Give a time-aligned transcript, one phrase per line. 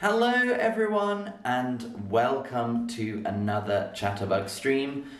[0.00, 5.10] Hello, everyone, and welcome to another Chatterbug stream.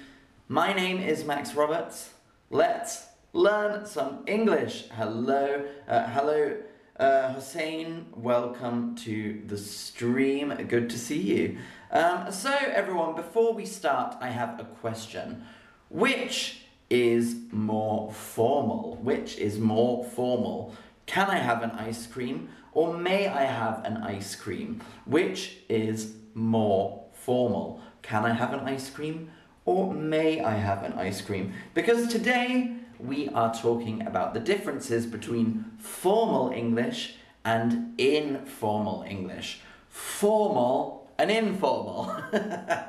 [0.46, 2.10] My name is Max Roberts.
[2.48, 4.84] Let's learn some English.
[4.90, 6.58] Hello, uh, hello,
[6.96, 8.06] uh, Hussein.
[8.14, 10.54] Welcome to the stream.
[10.68, 11.58] Good to see you.
[11.90, 15.44] Um, so, everyone, before we start, I have a question.
[15.88, 18.96] Which is more formal?
[19.02, 20.72] Which is more formal?
[21.06, 24.80] Can I have an ice cream or may I have an ice cream?
[25.04, 27.80] Which is more formal?
[28.02, 29.32] Can I have an ice cream
[29.64, 31.54] or may I have an ice cream?
[31.74, 39.60] Because today we are talking about the differences between formal English and informal English.
[39.88, 42.14] Formal and informal.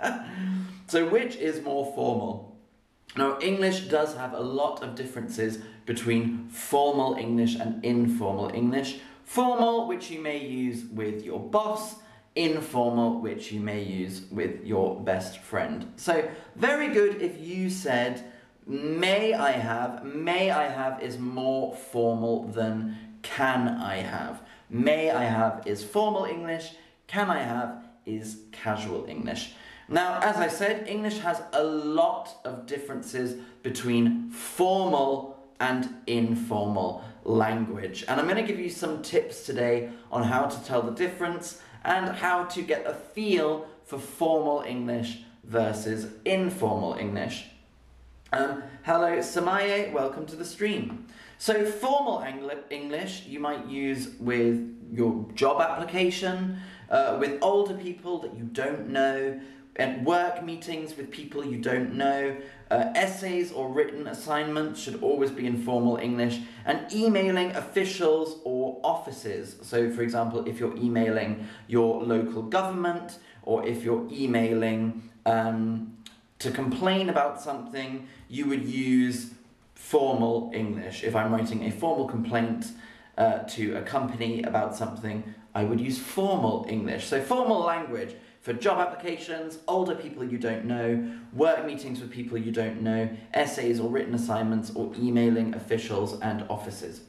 [0.88, 2.56] so, which is more formal?
[3.18, 9.00] Now, English does have a lot of differences between formal English and informal English.
[9.30, 11.98] Formal, which you may use with your boss,
[12.36, 15.94] informal, which you may use with your best friend.
[15.98, 18.24] So, very good if you said,
[18.66, 24.42] may I have, may I have is more formal than can I have.
[24.68, 26.72] May I have is formal English,
[27.06, 29.54] can I have is casual English.
[29.88, 38.04] Now, as I said, English has a lot of differences between formal and informal language.
[38.08, 41.62] And I'm going to give you some tips today on how to tell the difference
[41.84, 47.46] and how to get a feel for formal English versus informal English.
[48.34, 51.08] Um, hello, Samaye, welcome to the stream.
[51.38, 52.24] So, formal
[52.70, 58.90] English you might use with your job application, uh, with older people that you don't
[58.90, 59.40] know,
[59.80, 62.36] and work meetings with people you don't know.
[62.70, 66.40] Uh, essays or written assignments should always be in formal English.
[66.66, 69.56] And emailing officials or offices.
[69.62, 75.98] So, for example, if you're emailing your local government or if you're emailing um,
[76.40, 79.32] to complain about something, you would use
[79.76, 81.04] formal English.
[81.04, 82.68] If I'm writing a formal complaint
[83.18, 85.24] uh, to a company about something,
[85.56, 87.08] I would use formal English.
[87.08, 92.38] So, formal language for job applications, older people you don't know, work meetings with people
[92.38, 97.02] you don't know, essays or written assignments, or emailing officials and offices.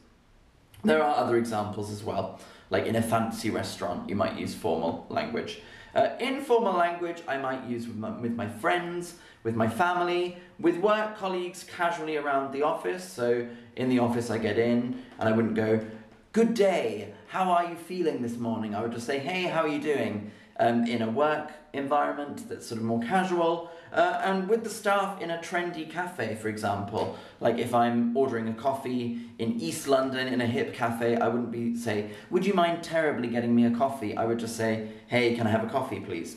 [0.82, 5.06] There are other examples as well, like in a fancy restaurant, you might use formal
[5.08, 5.60] language.
[5.94, 10.76] Uh, informal language I might use with my, with my friends, with my family, with
[10.76, 13.04] work colleagues casually around the office.
[13.04, 15.84] So in the office I get in and I wouldn't go,
[16.32, 18.72] Good day, how are you feeling this morning?
[18.72, 20.30] I would just say, Hey, how are you doing?
[20.58, 25.20] Um, in a work environment that's sort of more casual, uh, and with the staff
[25.20, 27.16] in a trendy cafe, for example.
[27.40, 31.50] Like if I'm ordering a coffee in East London in a hip cafe, I wouldn't
[31.50, 35.34] be say, "Would you mind terribly getting me a coffee?" I would just say, "Hey,
[35.34, 36.36] can I have a coffee, please?"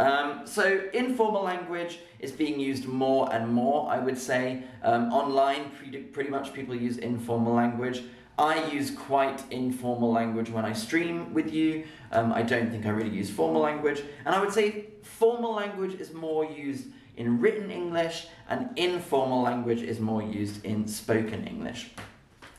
[0.00, 4.64] Um, so informal language is being used more and more, I would say.
[4.82, 8.02] Um, online, pretty, pretty much people use informal language.
[8.38, 11.84] I use quite informal language when I stream with you.
[12.10, 14.02] Um, I don't think I really use formal language.
[14.24, 19.82] And I would say formal language is more used in written English, and informal language
[19.82, 21.90] is more used in spoken English.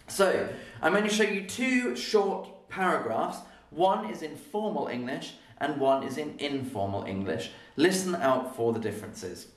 [0.07, 0.47] So,
[0.81, 3.39] I'm going to show you two short paragraphs.
[3.71, 7.49] One is in formal English, and one is in informal English.
[7.77, 9.47] Listen out for the differences.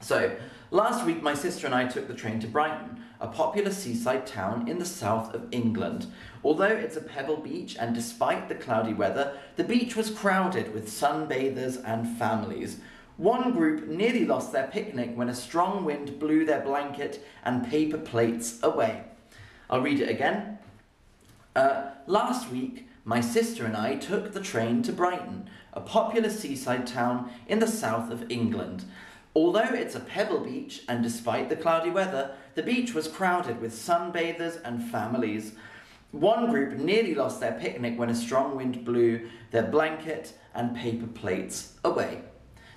[0.00, 0.36] So,
[0.70, 4.68] last week my sister and I took the train to Brighton, a popular seaside town
[4.68, 6.06] in the south of England.
[6.44, 10.88] Although it's a pebble beach and despite the cloudy weather, the beach was crowded with
[10.88, 12.78] sunbathers and families.
[13.16, 17.96] One group nearly lost their picnic when a strong wind blew their blanket and paper
[17.96, 19.04] plates away.
[19.70, 20.58] I'll read it again.
[21.56, 26.86] Uh, last week, my sister and I took the train to Brighton, a popular seaside
[26.86, 28.84] town in the south of England.
[29.36, 33.74] Although it's a pebble beach, and despite the cloudy weather, the beach was crowded with
[33.74, 35.52] sunbathers and families.
[36.10, 41.06] One group nearly lost their picnic when a strong wind blew their blanket and paper
[41.06, 42.22] plates away.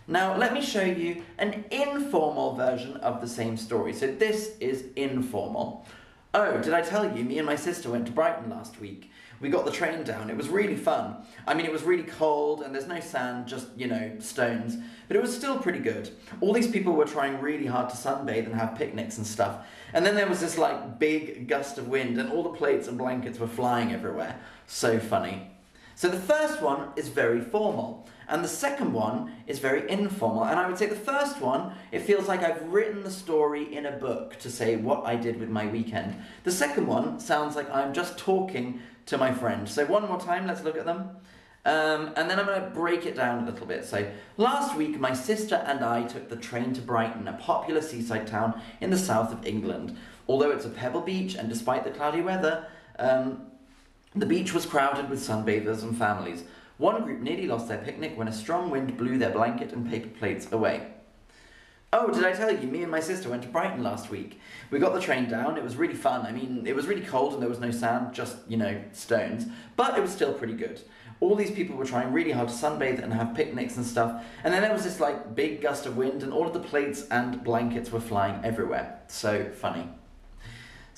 [0.06, 3.94] Now, let me show you an informal version of the same story.
[3.94, 5.86] So, this is informal.
[6.34, 9.10] Oh, did I tell you, me and my sister went to Brighton last week?
[9.42, 10.30] We got the train down.
[10.30, 11.16] It was really fun.
[11.48, 14.78] I mean, it was really cold and there's no sand, just, you know, stones.
[15.08, 16.10] But it was still pretty good.
[16.42, 19.66] All these people were trying really hard to sunbathe and have picnics and stuff.
[19.94, 22.98] And then there was this, like, big gust of wind and all the plates and
[22.98, 24.40] blankets were flying everywhere.
[24.68, 25.50] So funny.
[25.96, 30.46] So the first one is very formal, and the second one is very informal.
[30.46, 33.88] And I would say the first one, it feels like I've written the story in
[33.88, 36.16] a book to say what I did with my weekend.
[36.44, 39.68] The second one sounds like I'm just talking to my friend.
[39.68, 41.10] So one more time, let's look at them.
[41.66, 43.84] Um, and then I'm going to break it down a little bit.
[43.84, 48.28] So, last week, my sister and I took the train to Brighton, a popular seaside
[48.28, 49.98] town in the south of England.
[50.28, 52.66] Although it's a pebble beach, and despite the cloudy weather,
[52.98, 53.48] um,
[54.16, 56.44] the beach was crowded with sunbathers and families.
[56.80, 60.08] One group nearly lost their picnic when a strong wind blew their blanket and paper
[60.18, 60.88] plates away.
[61.92, 62.68] Oh, did I tell you?
[62.70, 64.40] Me and my sister went to Brighton last week.
[64.72, 65.58] We got the train down.
[65.58, 66.26] It was really fun.
[66.26, 69.48] I mean, it was really cold and there was no sand, just, you know, stones.
[69.76, 70.80] But it was still pretty good.
[71.20, 74.24] All these people were trying really hard to sunbathe and have picnics and stuff.
[74.46, 77.08] And then there was this, like, big gust of wind and all of the plates
[77.12, 79.02] and blankets were flying everywhere.
[79.08, 79.90] So funny.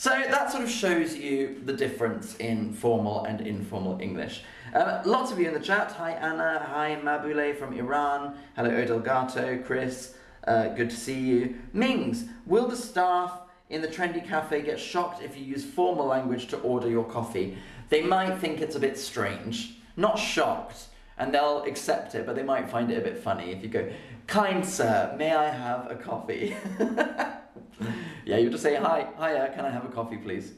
[0.02, 4.42] So that sort of shows you the difference in formal and informal English.
[4.74, 5.92] Uh, lots of you in the chat.
[5.92, 8.36] Hi Anna, hi Mabule from Iran.
[8.56, 10.16] Hello Odelgato, Chris.
[10.48, 11.56] Uh, good to see you.
[11.72, 16.48] Mings, will the staff in the trendy cafe get shocked if you use formal language
[16.48, 17.56] to order your coffee?
[17.90, 19.76] They might think it's a bit strange.
[19.98, 20.88] Not shocked,
[21.20, 23.88] and they'll accept it, but they might find it a bit funny if you go,
[24.26, 26.56] Kind sir, may I have a coffee?
[28.26, 30.54] yeah, you just say, Hi, hiya, can I have a coffee, please?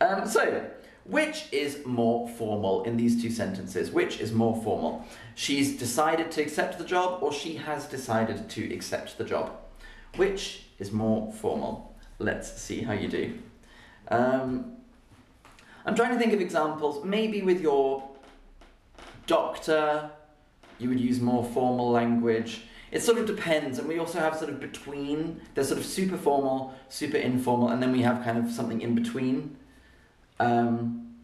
[0.00, 0.64] Um, so,
[1.04, 3.90] which is more formal in these two sentences?
[3.90, 5.06] Which is more formal?
[5.34, 9.56] She's decided to accept the job or she has decided to accept the job?
[10.16, 11.94] Which is more formal?
[12.18, 13.38] Let's see how you do.
[14.08, 14.76] Um,
[15.84, 17.04] I'm trying to think of examples.
[17.04, 18.02] Maybe with your
[19.26, 20.10] doctor,
[20.78, 22.62] you would use more formal language.
[22.96, 25.42] It sort of depends, and we also have sort of between.
[25.52, 28.94] There's sort of super formal, super informal, and then we have kind of something in
[28.94, 29.54] between.
[30.40, 31.14] Um,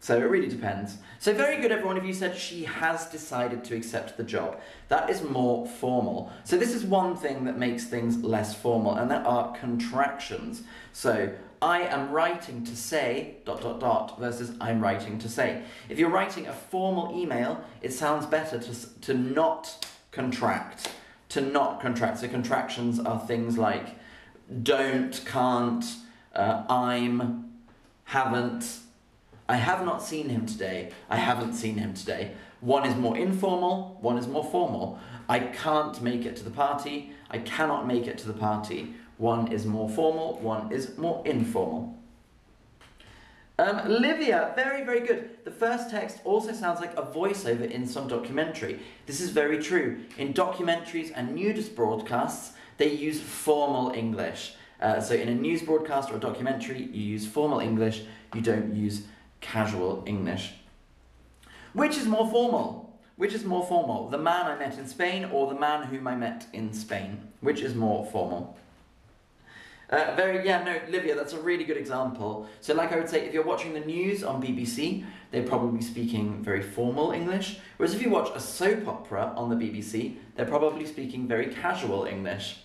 [0.00, 0.98] so it really depends.
[1.20, 1.96] So very good, everyone.
[1.96, 6.32] If you said she has decided to accept the job, that is more formal.
[6.42, 10.64] So this is one thing that makes things less formal, and that are contractions.
[10.92, 11.32] So
[11.62, 15.62] I am writing to say dot dot dot versus I'm writing to say.
[15.88, 20.92] If you're writing a formal email, it sounds better to to not contract.
[21.30, 22.18] To not contract.
[22.18, 23.96] So contractions are things like
[24.62, 25.84] don't, can't,
[26.34, 27.52] uh, I'm,
[28.04, 28.78] haven't,
[29.48, 32.32] I have not seen him today, I haven't seen him today.
[32.60, 34.98] One is more informal, one is more formal.
[35.28, 38.94] I can't make it to the party, I cannot make it to the party.
[39.16, 41.96] One is more formal, one is more informal.
[43.56, 45.44] Um, Livia, very, very good.
[45.44, 48.80] The first text also sounds like a voiceover in some documentary.
[49.06, 50.00] This is very true.
[50.18, 54.54] In documentaries and nudist broadcasts, they use formal English.
[54.80, 58.02] Uh, so in a news broadcast or a documentary, you use formal English,
[58.34, 59.04] you don't use
[59.40, 60.54] casual English.
[61.74, 62.98] Which is more formal?
[63.16, 64.08] Which is more formal?
[64.08, 67.28] The man I met in Spain or the man whom I met in Spain?
[67.40, 68.56] Which is more formal?
[69.94, 72.48] Uh, very, yeah, no, Livia, that's a really good example.
[72.60, 76.42] So, like I would say, if you're watching the news on BBC, they're probably speaking
[76.42, 77.58] very formal English.
[77.76, 82.06] Whereas if you watch a soap opera on the BBC, they're probably speaking very casual
[82.06, 82.56] English.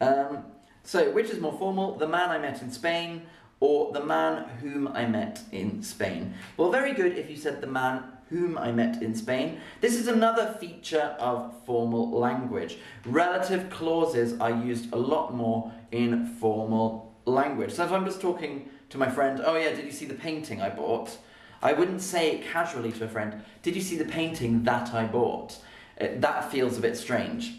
[0.00, 0.44] Um,
[0.84, 3.22] so, which is more formal, the man I met in Spain
[3.58, 6.34] or the man whom I met in Spain?
[6.56, 9.60] Well, very good if you said the man whom I met in Spain.
[9.80, 12.78] This is another feature of formal language.
[13.04, 17.72] Relative clauses are used a lot more in formal language.
[17.72, 20.60] So if I'm just talking to my friend, oh yeah, did you see the painting
[20.60, 21.18] I bought?
[21.62, 25.58] I wouldn't say casually to a friend, did you see the painting that I bought?
[25.96, 27.54] It, that feels a bit strange.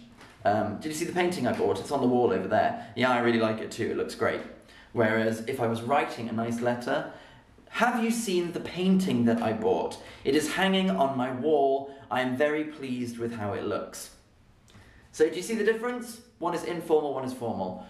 [0.45, 1.79] Um, did you see the painting I bought?
[1.79, 2.88] It's on the wall over there.
[2.95, 3.89] Yeah, I really like it too.
[3.89, 4.41] It looks great.
[4.93, 7.12] Whereas if I was writing a nice letter,
[7.77, 10.00] have you seen the painting that I bought?
[10.24, 11.93] It is hanging on my wall.
[12.10, 14.10] I am very pleased with how it looks.
[15.12, 16.22] So do you see the difference?
[16.39, 17.86] One is informal, one is formal.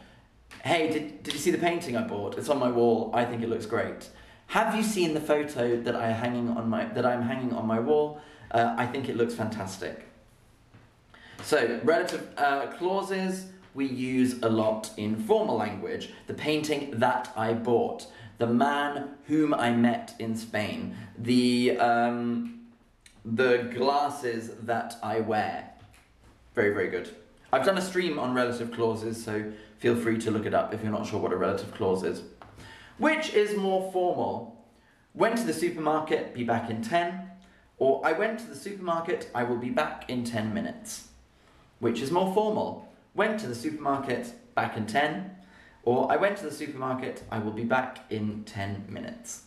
[0.61, 2.37] Hey, did, did you see the painting I bought?
[2.37, 3.11] It's on my wall.
[3.13, 4.09] I think it looks great.
[4.47, 7.79] Have you seen the photo that I hanging on my that I'm hanging on my
[7.79, 8.19] wall?
[8.51, 10.05] Uh, I think it looks fantastic.
[11.43, 16.09] So relative uh, clauses we use a lot in formal language.
[16.25, 22.67] The painting that I bought the man whom I met in Spain, the, um,
[23.25, 25.69] the glasses that I wear.
[26.53, 27.15] Very, very good.
[27.51, 30.83] I've done a stream on relative clauses, so feel free to look it up if
[30.83, 32.23] you're not sure what a relative clause is.
[32.97, 34.65] Which is more formal?
[35.13, 37.29] Went to the supermarket, be back in 10.
[37.79, 41.09] Or I went to the supermarket, I will be back in 10 minutes.
[41.79, 42.91] Which is more formal?
[43.13, 45.36] Went to the supermarket, back in 10.
[45.87, 49.43] Or I went to the supermarket, I will be back in 10 minutes.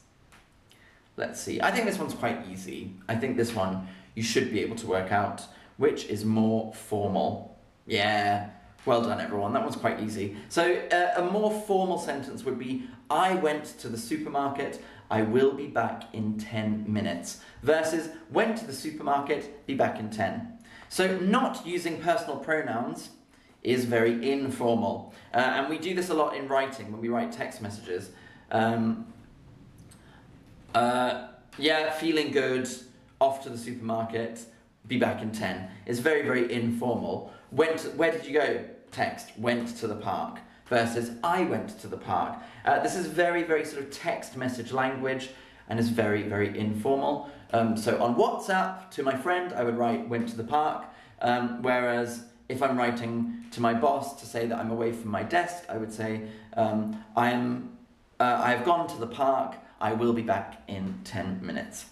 [1.18, 1.60] Let's see.
[1.60, 2.94] I think this one's quite easy.
[3.10, 5.42] I think this one you should be able to work out
[5.76, 7.58] which is more formal.
[7.86, 8.48] Yeah,
[8.86, 9.52] Well done, everyone.
[9.52, 10.38] That was quite easy.
[10.48, 14.82] So, uh, a more formal sentence would be I went to the supermarket.
[15.10, 17.40] I will be back in 10 minutes.
[17.62, 20.58] Versus went to the supermarket, be back in 10.
[20.88, 23.10] So, not using personal pronouns
[23.62, 25.14] is very informal.
[25.34, 28.10] Uh, and we do this a lot in writing when we write text messages.
[28.50, 29.06] Um,
[30.74, 32.68] uh, yeah, feeling good,
[33.20, 34.44] off to the supermarket,
[34.86, 35.68] be back in 10.
[35.86, 37.32] It's very, very informal.
[37.52, 38.64] Went, where did you go?
[38.92, 40.38] Text, went to the park.
[40.66, 42.38] Versus, I went to the park.
[42.64, 45.30] Uh, this is very, very sort of text message language
[45.68, 47.28] and is very, very informal.
[47.52, 50.84] Um, so on WhatsApp to my friend, I would write, went to the park.
[51.20, 55.22] Um, whereas if I'm writing to my boss to say that I'm away from my
[55.22, 56.22] desk, I would say,
[56.56, 57.78] um, I'm,
[58.18, 61.86] uh, I have gone to the park, I will be back in 10 minutes.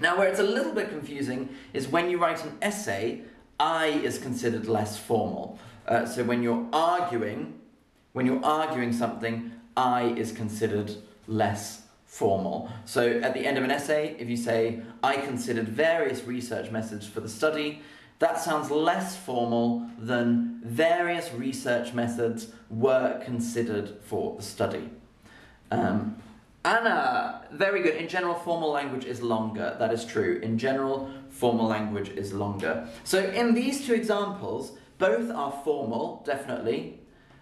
[0.00, 3.20] Now, where it's a little bit confusing is when you write an essay,
[3.60, 5.58] I is considered less formal.
[5.86, 7.60] Uh, so when you're arguing,
[8.14, 10.90] when you're arguing something, I is considered
[11.28, 12.70] less formal.
[12.86, 17.06] So at the end of an essay, if you say, I considered various research methods
[17.06, 17.82] for the study,
[18.18, 24.90] that sounds less formal than various research methods were considered for the study.
[25.70, 26.16] Um,
[26.64, 27.96] Anna, very good.
[27.96, 29.76] In general, formal language is longer.
[29.78, 30.40] That is true.
[30.42, 32.88] In general, formal language is longer.
[33.02, 37.00] So in these two examples, both are formal, definitely.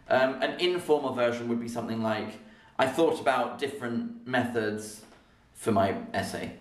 [0.08, 2.38] Um, an informal version would be something like,
[2.78, 5.02] I thought about different methods
[5.54, 6.54] for my essay.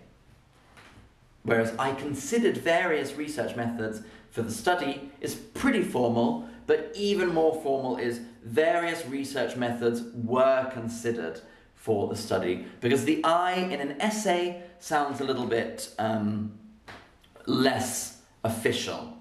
[1.44, 7.60] Whereas I considered various research methods for the study is pretty formal, but even more
[7.62, 11.40] formal is various research methods were considered
[11.74, 16.52] for the study because the I in an essay sounds a little bit um,
[17.46, 19.16] less official.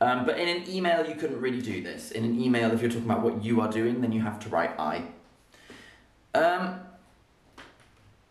[0.00, 2.10] Um, but in an email, you couldn't really do this.
[2.10, 4.48] In an email, if you're talking about what you are doing, then you have to
[4.48, 5.04] write I.
[6.34, 6.80] Um,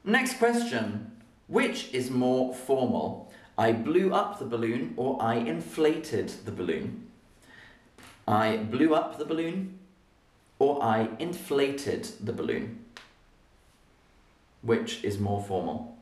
[0.04, 1.11] next question.
[1.52, 3.30] Which is more formal?
[3.58, 7.08] I blew up the balloon or I inflated the balloon?
[8.26, 9.78] I blew up the balloon
[10.60, 12.86] or I inflated the balloon?
[14.62, 15.98] Which is more formal?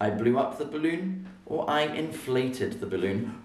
[0.00, 3.42] I blew up the balloon or I inflated the balloon?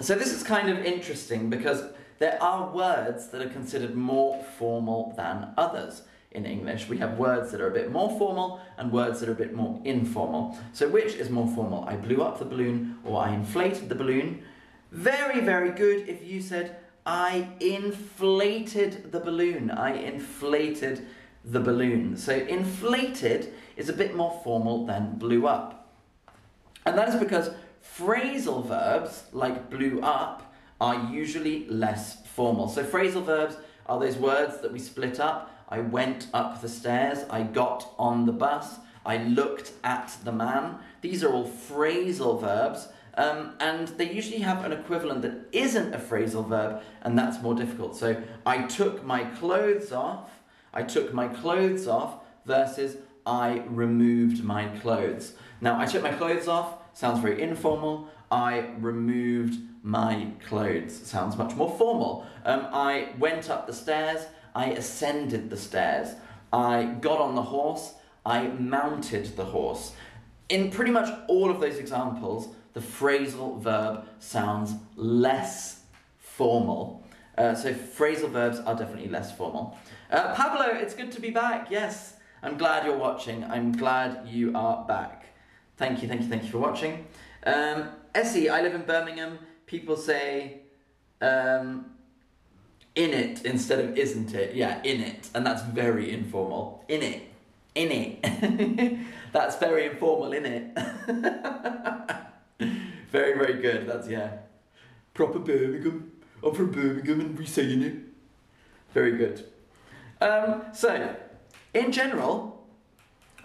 [0.00, 1.82] So this is kind of interesting because
[2.18, 6.88] there are words that are considered more formal than others in English.
[6.88, 9.54] We have words that are a bit more formal and words that are a bit
[9.54, 10.58] more informal.
[10.72, 11.84] So which is more formal?
[11.84, 14.42] I blew up the balloon or I inflated the balloon?
[14.92, 19.70] Very, very good if you said I inflated the balloon.
[19.70, 21.06] I inflated
[21.44, 22.16] the balloon.
[22.16, 25.94] So inflated is a bit more formal than blew up.
[26.84, 27.50] And that is because
[27.96, 32.68] phrasal verbs like blew up are usually less formal.
[32.68, 33.56] So phrasal verbs
[33.86, 35.50] are those words that we split up.
[35.68, 40.78] I went up the stairs, I got on the bus, I looked at the man.
[41.00, 45.98] These are all phrasal verbs um, and they usually have an equivalent that isn't a
[45.98, 47.96] phrasal verb, and that's more difficult.
[47.96, 50.30] So I took my clothes off,
[50.72, 52.96] I took my clothes off, versus
[53.26, 55.32] I removed my clothes.
[55.60, 58.08] Now, I took my clothes off sounds very informal.
[58.30, 62.24] I removed my clothes sounds much more formal.
[62.44, 64.26] Um, I went up the stairs,
[64.58, 66.16] I ascended the stairs.
[66.52, 67.94] I got on the horse,
[68.26, 69.92] I mounted the horse.
[70.48, 75.82] In pretty much all of those examples, the phrasal verb sounds less
[76.18, 77.04] formal.
[77.36, 79.78] Uh, so phrasal verbs are definitely less formal.
[80.10, 81.70] Uh, Pablo, it's good to be back.
[81.70, 83.44] Yes, I'm glad you're watching.
[83.44, 85.26] I'm glad you are back.
[85.76, 87.06] Thank you, thank you, thank you for watching.
[87.44, 89.38] Um, Essie, I live in Birmingham.
[89.66, 90.62] People say
[91.20, 91.92] um,
[92.98, 94.56] in it instead of isn't it.
[94.56, 95.30] Yeah, in it.
[95.32, 96.84] And that's very informal.
[96.88, 97.22] In it.
[97.76, 98.98] In it.
[99.32, 100.76] that's very informal, in it.
[103.12, 103.86] very, very good.
[103.86, 104.38] That's, yeah.
[105.14, 106.10] Proper Birmingham.
[106.44, 107.94] I'm from Birmingham and we saying it.
[108.92, 109.44] Very good.
[110.20, 111.14] Um, so,
[111.72, 112.66] in general,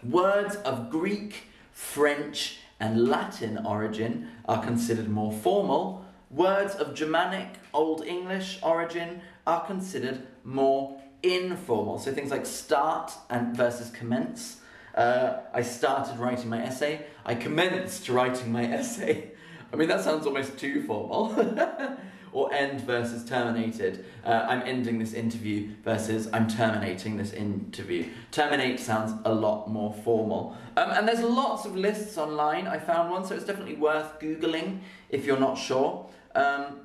[0.04, 6.04] words of Greek, French, and Latin origin are considered more formal.
[6.34, 12.00] Words of Germanic, Old English origin are considered more informal.
[12.00, 14.58] So things like start and versus commence
[14.96, 17.06] uh, I started writing my essay.
[17.26, 19.32] I commenced writing my essay.
[19.74, 21.34] I mean, that sounds almost too formal.
[22.32, 24.06] or end versus terminated.
[24.26, 28.08] Uh, I'm ending this interview versus I'm terminating this interview.
[28.32, 30.58] Terminate sounds a lot more formal.
[30.76, 32.68] Um, and there's lots of lists online.
[32.68, 36.10] I found one, so it's definitely worth Googling if you're not sure.
[36.36, 36.82] Um,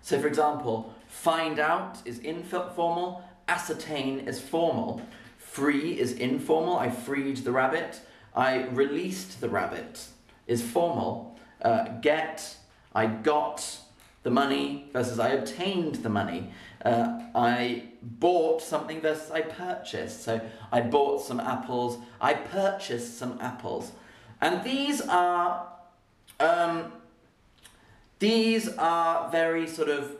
[0.00, 5.02] so, for example, find out is informal, ascertain is formal,
[5.36, 6.78] free is informal.
[6.78, 8.00] I freed the rabbit.
[8.34, 10.06] I released the rabbit
[10.46, 11.38] is formal.
[11.60, 12.56] Uh, get,
[12.94, 13.78] I got
[14.22, 16.52] the money versus I obtained the money.
[16.84, 20.22] Uh, I bought something versus I purchased.
[20.22, 20.40] So
[20.70, 23.92] I bought some apples, I purchased some apples.
[24.40, 25.66] And these are
[26.38, 26.92] um,
[28.18, 30.16] these are very sort of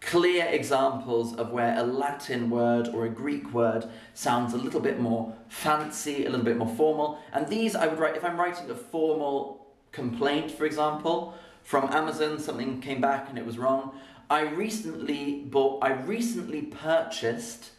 [0.00, 5.00] clear examples of where a Latin word or a Greek word sounds a little bit
[5.00, 7.18] more fancy, a little bit more formal.
[7.32, 12.38] And these I would write, if I'm writing a formal complaint, for example, from Amazon,
[12.38, 13.98] something came back and it was wrong.
[14.28, 17.70] I recently bought, I recently purchased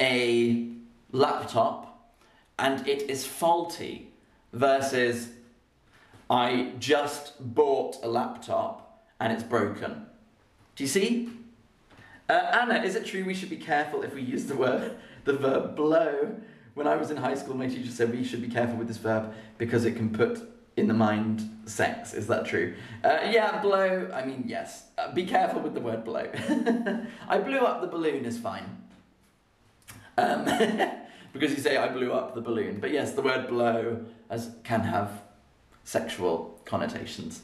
[0.00, 0.68] a
[1.12, 2.12] laptop
[2.58, 4.10] and it is faulty
[4.52, 5.28] versus
[6.30, 10.06] I just bought a laptop and it's broken.
[10.76, 11.30] Do you see?
[12.28, 15.32] Uh, Anna, is it true we should be careful if we use the word, the
[15.32, 16.36] verb blow?
[16.74, 18.98] When I was in high school, my teacher said we should be careful with this
[18.98, 20.40] verb because it can put
[20.76, 22.14] in the mind sex.
[22.14, 22.74] Is that true?
[23.02, 24.10] Uh, yeah, blow.
[24.14, 24.84] I mean, yes.
[24.96, 26.30] Uh, be careful with the word blow.
[27.28, 28.82] I blew up the balloon is fine.
[30.16, 30.44] Um,
[31.32, 32.78] because you say I blew up the balloon.
[32.78, 35.22] But yes, the word blow as can have
[35.88, 37.40] sexual connotations.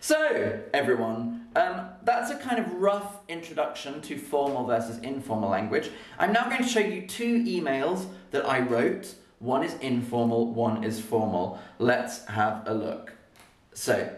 [0.00, 5.90] So, everyone, um, that's a kind of rough introduction to formal versus informal language.
[6.18, 9.14] I'm now going to show you two emails that I wrote.
[9.38, 11.58] One is informal, one is formal.
[11.78, 13.14] Let's have a look.
[13.72, 14.14] So,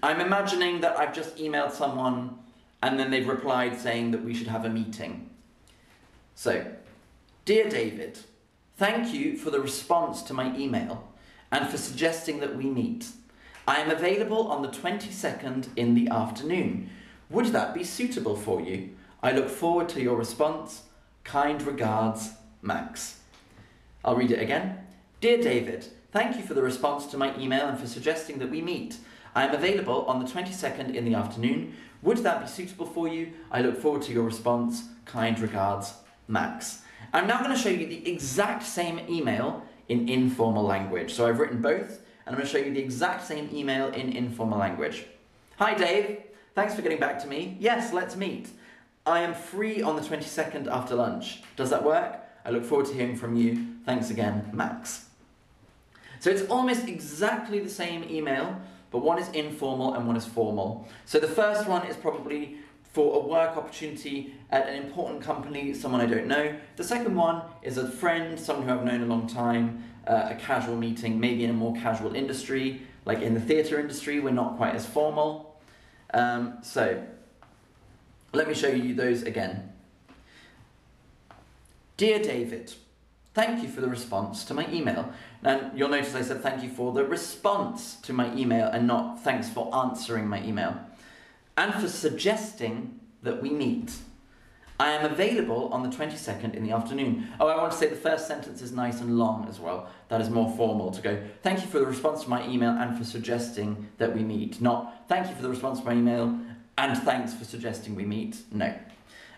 [0.00, 2.38] I'm imagining that I've just emailed someone
[2.84, 5.28] and then they've replied saying that we should have a meeting.
[6.36, 6.66] So,
[7.44, 8.20] Dear David,
[8.76, 11.11] thank you for the response to my email
[11.52, 13.08] and for suggesting that we meet.
[13.68, 16.90] I am available on the 22nd in the afternoon.
[17.30, 18.90] Would that be suitable for you?
[19.22, 20.82] I look forward to your response.
[21.22, 22.30] Kind regards,
[22.62, 23.20] Max.
[24.04, 24.78] I'll read it again.
[25.20, 28.60] Dear David, thank you for the response to my email and for suggesting that we
[28.60, 28.96] meet.
[29.34, 31.76] I am available on the 22nd in the afternoon.
[32.02, 33.32] Would that be suitable for you?
[33.52, 34.88] I look forward to your response.
[35.04, 35.94] Kind regards,
[36.26, 36.82] Max.
[37.12, 41.12] I'm now going to show you the exact same email in informal language.
[41.12, 44.12] So I've written both and I'm going to show you the exact same email in
[44.12, 45.06] informal language.
[45.58, 46.22] Hi Dave,
[46.54, 47.56] thanks for getting back to me.
[47.60, 48.48] Yes, let's meet.
[49.04, 51.42] I am free on the 22nd after lunch.
[51.56, 52.16] Does that work?
[52.44, 53.66] I look forward to hearing from you.
[53.84, 55.06] Thanks again, Max.
[56.20, 58.60] So it's almost exactly the same email,
[58.92, 60.86] but one is informal and one is formal.
[61.04, 62.58] So the first one is probably
[62.92, 66.54] for a work opportunity at an important company, someone I don't know.
[66.76, 70.34] The second one is a friend, someone who I've known a long time, uh, a
[70.34, 74.58] casual meeting, maybe in a more casual industry, like in the theatre industry, we're not
[74.58, 75.58] quite as formal.
[76.12, 77.02] Um, so,
[78.34, 79.72] let me show you those again.
[81.96, 82.74] Dear David,
[83.32, 85.12] thank you for the response to my email.
[85.42, 89.22] And you'll notice I said thank you for the response to my email and not
[89.22, 90.78] thanks for answering my email.
[91.56, 93.92] And for suggesting that we meet.
[94.80, 97.28] I am available on the 22nd in the afternoon.
[97.38, 99.88] Oh, I want to say the first sentence is nice and long as well.
[100.08, 102.98] That is more formal to go, thank you for the response to my email and
[102.98, 104.60] for suggesting that we meet.
[104.60, 106.36] Not, thank you for the response to my email
[106.78, 108.38] and thanks for suggesting we meet.
[108.50, 108.74] No.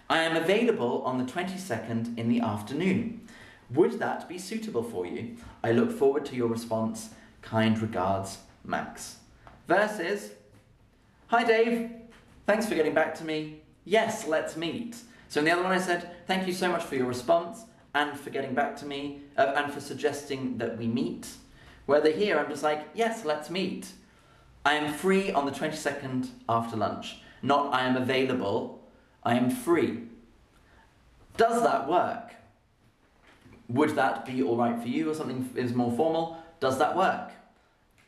[0.08, 3.26] I am available on the 22nd in the afternoon.
[3.70, 5.36] Would that be suitable for you?
[5.62, 7.10] I look forward to your response.
[7.42, 9.16] Kind regards, Max.
[9.66, 10.30] Versus,
[11.28, 11.90] Hi Dave,
[12.46, 13.60] thanks for getting back to me.
[13.84, 14.96] Yes, let's meet.
[15.28, 18.18] So in the other one I said, thank you so much for your response and
[18.18, 21.28] for getting back to me uh, and for suggesting that we meet.
[21.86, 23.92] Whether here I'm just like, yes, let's meet.
[24.64, 27.18] I am free on the 22nd after lunch.
[27.42, 28.82] Not I am available,
[29.22, 30.04] I am free.
[31.36, 32.34] Does that work?
[33.68, 36.38] Would that be all right for you or something is more formal?
[36.60, 37.32] Does that work?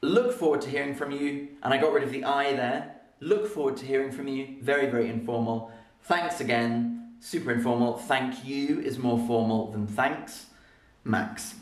[0.00, 2.95] Look forward to hearing from you, and I got rid of the I there.
[3.20, 5.70] Look forward to hearing from you, very, very informal.
[6.02, 7.96] Thanks again, super informal.
[7.96, 10.46] Thank you is more formal than thanks.
[11.02, 11.54] Max.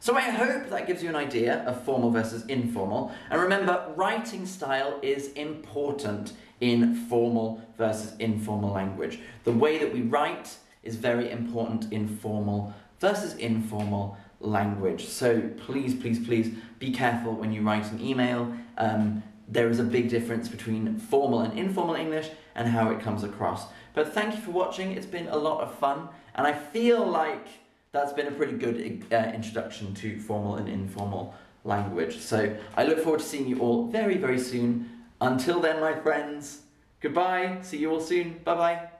[0.00, 3.12] So I hope that gives you an idea of formal versus informal.
[3.30, 9.20] And remember, writing style is important in formal versus informal language.
[9.44, 15.04] The way that we write is very important in formal versus informal language.
[15.04, 18.52] So please, please, please be careful when you write an email.
[18.78, 23.24] Um, there is a big difference between formal and informal English and how it comes
[23.24, 23.66] across.
[23.94, 24.92] But thank you for watching.
[24.92, 27.46] It's been a lot of fun, and I feel like
[27.92, 32.18] that's been a pretty good uh, introduction to formal and informal language.
[32.18, 34.90] So I look forward to seeing you all very, very soon.
[35.20, 36.62] Until then, my friends,
[37.00, 37.58] goodbye.
[37.62, 38.40] See you all soon.
[38.44, 38.91] Bye bye.